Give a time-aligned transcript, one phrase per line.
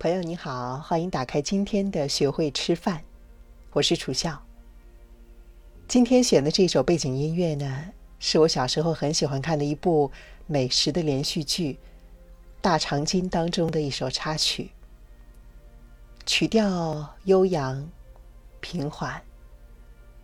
[0.00, 3.02] 朋友你好，欢迎打开今天的学会吃饭，
[3.72, 4.40] 我是楚笑。
[5.88, 7.84] 今天选的这首背景音乐呢，
[8.20, 10.08] 是我小时候很喜欢看的一部
[10.46, 11.72] 美食的连续剧
[12.60, 14.70] 《大长今》当中的一首插曲，
[16.24, 17.90] 曲调悠扬
[18.60, 19.20] 平缓，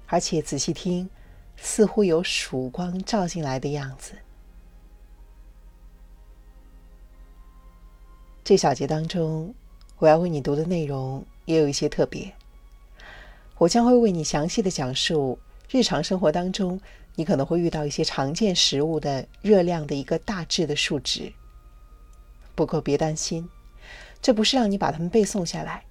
[0.07, 1.11] 而且仔细听，
[1.57, 4.15] 似乎有曙光照进来的样子。
[8.45, 9.53] 这小节当中。
[9.99, 12.33] 我要为你读的内容也有一些特别。
[13.59, 15.39] 我将会为你详细的讲述
[15.71, 16.81] 日常生活当中
[17.15, 21.33] 你可能会遇到一些常见食物的热量的一个大致的数值。
[22.57, 23.49] 不过别担心，
[24.21, 25.85] 这不是让你把它们背诵下来，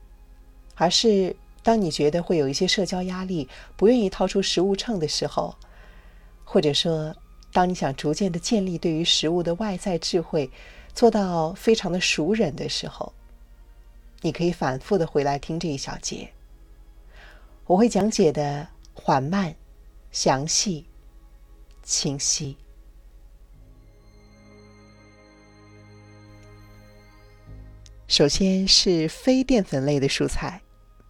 [0.76, 3.48] 而是当你觉得会有一些社交压力，
[3.78, 5.56] 不愿意掏出食物秤的时候，
[6.44, 7.16] 或者说
[7.54, 10.52] 当你想逐渐的建立对于食物的外在智慧，
[10.94, 13.14] 做到非常的熟忍的时候。
[14.26, 16.32] 你可以反复的回来听这一小节，
[17.66, 19.54] 我会讲解的缓慢、
[20.14, 20.88] 详细、
[21.84, 22.58] 清晰。
[28.08, 30.62] 首先是非淀粉类的蔬菜，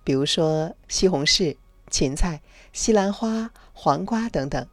[0.03, 1.55] 比如说西红柿、
[1.91, 4.67] 芹菜、西兰花、黄瓜等等。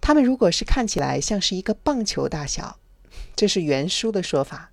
[0.00, 2.78] 它们如果是看起来像是一个棒球大小，
[3.34, 4.70] 这是原书的说法。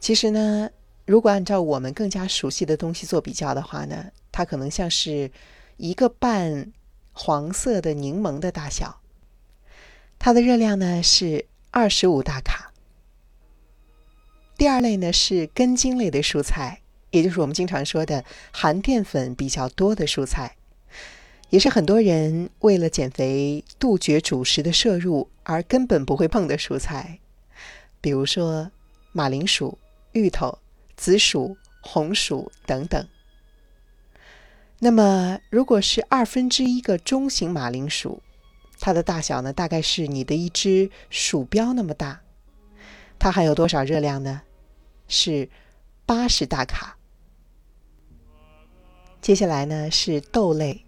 [0.00, 0.70] 其实呢。
[1.06, 5.30] 如果按照我们更加熟悉的东西做比较的话呢，它可能像是
[5.76, 6.72] 一个半
[7.12, 9.00] 黄色的柠檬的大小，
[10.18, 12.72] 它的热量呢是二十五大卡。
[14.58, 20.56] 第二类呢是根茎类的蔬菜，也就是我们经常说的含淀粉比较多的蔬菜，
[21.50, 27.20] 也是很多人为了减肥杜绝主食的摄入而根本不会碰的蔬菜，
[28.00, 28.72] 比如说
[29.12, 29.78] 马铃薯、
[30.10, 30.58] 芋头。
[30.96, 33.06] 紫薯、红薯等等。
[34.78, 38.22] 那么，如果是二分之一个中型马铃薯，
[38.78, 42.20] 它的大小呢，大概是你的一只鼠标那么大。
[43.18, 44.42] 它含有多少热量呢？
[45.08, 45.48] 是
[46.04, 46.98] 八十大卡。
[49.22, 50.84] 接下来呢是豆类，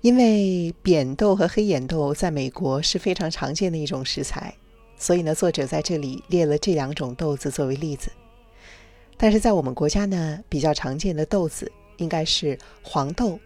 [0.00, 4.54] 因为扁豆和黑眼豆在美国是非常常见的一种食材，
[4.98, 8.10] 所以呢，作者在这里列了这两种豆子作为例子。
[9.16, 13.38] 但是在我们国家呢，比较常见的豆子应该是黄豆。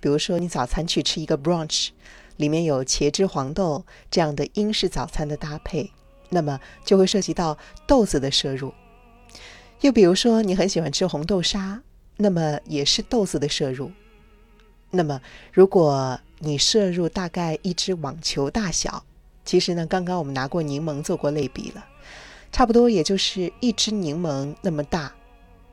[0.00, 1.88] 比如说，你早餐去吃一个 brunch，
[2.36, 5.90] 里面有茄汁黄豆这样的英式早餐的搭配，
[6.28, 7.56] 那么就会涉及到
[7.86, 8.72] 豆子的摄入。
[9.80, 11.82] 又比如说，你很喜欢吃红豆沙，
[12.16, 13.90] 那么也是豆子的摄入。
[14.90, 15.20] 那么，
[15.52, 19.04] 如果你摄入大概一只网球大小，
[19.44, 21.84] 其实呢，刚刚我们拿过柠檬做过类比了。
[22.56, 25.12] 差不多也就是一只柠檬那么大，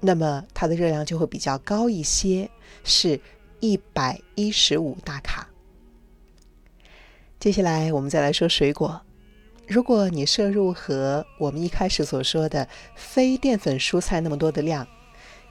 [0.01, 2.49] 那么它的热量就会比较高一些，
[2.83, 3.17] 是
[3.61, 5.47] 一百一十五大卡。
[7.39, 9.01] 接下来我们再来说水果，
[9.65, 12.67] 如果你摄入和我们一开始所说的
[12.97, 14.85] 非淀粉蔬菜那么多的量，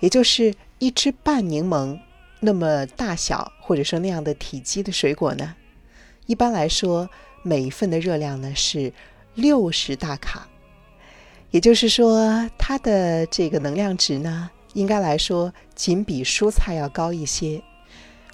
[0.01, 1.99] 也就是一只半柠檬
[2.41, 5.55] 那么大小或者说那样的体积的水果呢，
[6.27, 7.09] 一般来说
[7.43, 8.93] 每一份的热量呢是
[9.35, 10.47] 六十大卡。
[11.53, 17.63] 也就是说，它的这个能量值呢，应该来说仅比蔬菜要高一些，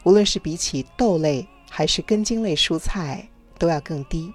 [0.04, 3.28] 无论是比起豆类还是根茎类蔬菜
[3.58, 4.32] 都要更低。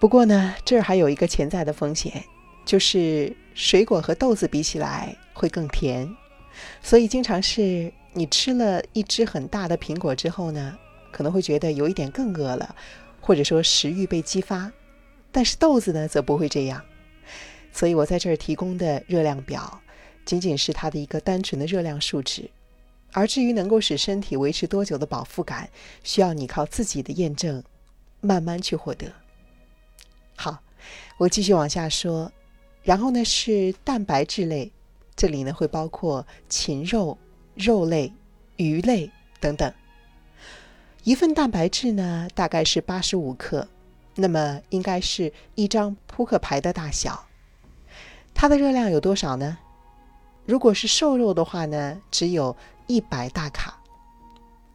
[0.00, 2.24] 不过呢，这儿还有一个潜在的风险，
[2.64, 6.12] 就是水果和豆子比起来会更甜，
[6.82, 10.76] 所以经常是你吃了一只很大的苹果之后呢，
[11.12, 12.74] 可能会觉得有一点更饿了，
[13.20, 14.72] 或者说食欲被激发，
[15.30, 16.82] 但是豆子呢则不会这样。
[17.72, 19.80] 所以我在这儿提供的热量表，
[20.24, 22.50] 仅仅是它的一个单纯的热量数值，
[23.12, 25.70] 而至于能够使身体维持多久的饱腹感，
[26.02, 27.62] 需要你靠自己的验证，
[28.20, 29.12] 慢慢去获得。
[30.36, 30.58] 好，
[31.18, 32.32] 我继续往下说，
[32.82, 34.72] 然后呢是蛋白质类，
[35.14, 37.16] 这里呢会包括禽肉、
[37.54, 38.12] 肉类、
[38.56, 39.10] 鱼类
[39.40, 39.72] 等等。
[41.04, 43.66] 一份蛋白质呢大概是八十五克，
[44.16, 47.27] 那么应该是一张扑克牌的大小。
[48.40, 49.58] 它的热量有多少呢？
[50.46, 52.56] 如果是瘦肉的话呢，只有
[52.86, 53.72] 一百大卡；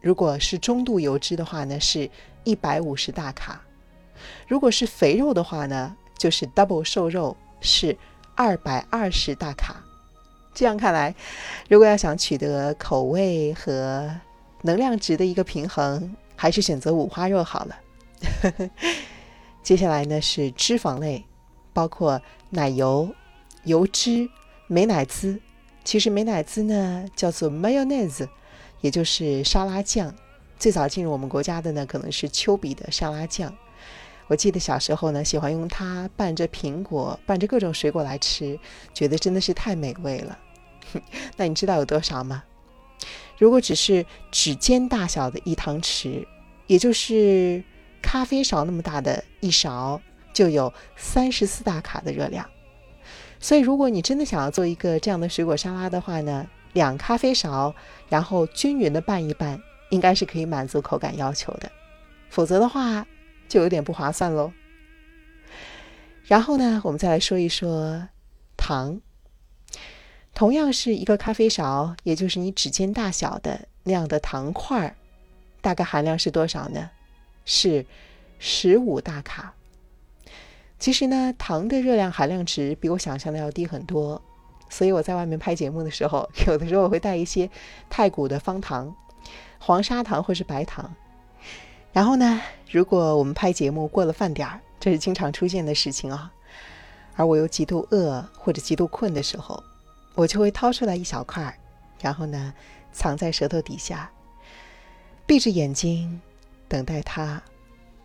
[0.02, 2.10] 如果是中度油脂的话呢，是
[2.44, 3.54] 一百五十大卡；
[4.46, 7.96] 如果是肥肉的话呢，就是 double 瘦肉，是
[8.34, 9.82] 二百二十大卡。
[10.52, 11.14] 这样看来，
[11.70, 14.14] 如果要想取得口味和
[14.60, 17.76] 能量值的一个平衡，还是选择五花肉好了。
[19.64, 21.24] 接下来呢是脂肪类，
[21.72, 22.20] 包括
[22.50, 23.08] 奶油。
[23.64, 24.28] 油脂、
[24.66, 25.40] 美乃滋。
[25.84, 28.28] 其实美乃滋呢叫做 mayonnaise，
[28.80, 30.14] 也就是沙拉酱。
[30.58, 33.54] 最早进入我们国家的呢可能是丘比的沙拉酱。
[34.26, 38.58] 我记得小时候呢喜欢用它拌着苹果、拌着各种水果来吃，
[38.94, 40.38] 觉得真的是太美味了。
[41.36, 42.42] 那你知道有多少吗？
[43.36, 46.24] 如果只是指尖大小的一汤匙，
[46.66, 47.62] 也就是
[48.00, 50.00] 咖啡勺那么大的一勺，
[50.32, 52.48] 就有三十四大卡的热量。
[53.44, 57.74] 所以，如果你真的想要做一个这样的水果沙拉的话呢，两咖啡勺，
[58.08, 59.60] 然后均匀的拌一拌，
[59.90, 61.70] 应该是可以满足口感要求的。
[62.30, 63.06] 否则的话，
[63.46, 64.50] 就有点不划算喽。
[66.24, 68.08] 然后呢，我们再来说一说
[68.56, 68.98] 糖。
[70.32, 74.96] 同样是一个咖啡勺，也就是你指尖大小的那样的糖块儿，
[75.60, 76.88] 大概含量是多少呢？
[77.44, 77.84] 是
[78.38, 79.52] 十五大卡。
[80.84, 84.20] 其实呢，糖的热量含量值比我想象的要低很多，
[84.68, 87.48] 所以我在外面拍节目的时候， 有的时候我会带一些
[87.88, 88.94] 太古的方糖、
[89.58, 90.94] 黄砂糖或是白糖。
[91.90, 92.38] 然后呢，
[92.70, 96.30] 如果我们拍节目过了饭点儿，这是经常出现的事情啊，
[97.16, 99.64] 而我又极度饿或者极度困的时候。
[100.14, 101.58] 我就会掏出来一小块，
[102.02, 102.52] 然后呢，
[102.92, 104.10] 藏在舌头底下，
[105.24, 106.20] 闭着眼睛，
[106.68, 107.42] 等待它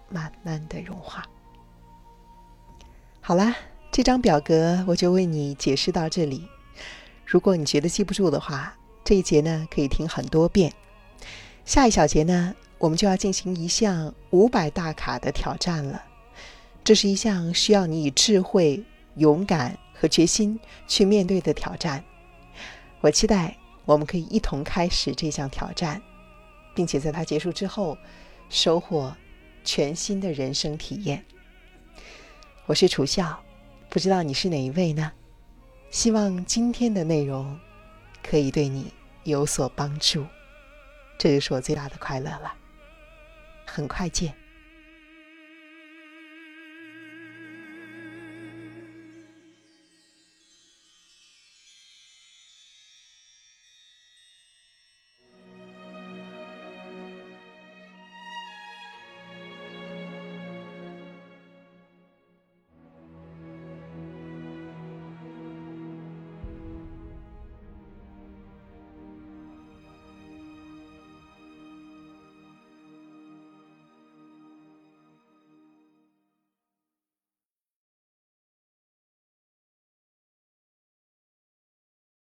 [0.07, 1.27] 慢慢的融化。
[3.29, 3.55] 好啦，
[3.91, 6.47] 这张表格我就为你解释到这里。
[7.27, 10.73] 如果你觉得记不住的话，这一节呢可以听很多遍。
[11.63, 16.03] 下一小节呢，我们就要进行一项五百大卡的挑战了。
[16.83, 18.83] 这是一项需要你以智慧、
[19.17, 19.77] 勇敢。
[19.93, 22.03] 和决心去面对的挑战，
[22.99, 23.55] 我期待
[23.85, 26.01] 我们可以一同开始这项挑战，
[26.73, 27.95] 并且在它结束之后，
[28.49, 29.15] 收获
[29.63, 31.23] 全新的人生体验。
[32.69, 33.44] 我是楚笑，
[33.89, 35.12] 不知道你是哪一位呢？
[35.89, 37.60] 希望今天的内容
[38.21, 38.94] 可以对你
[39.24, 40.24] 有所帮助，
[41.18, 42.54] 这就是我最大的快乐了。
[43.66, 44.36] 很快见。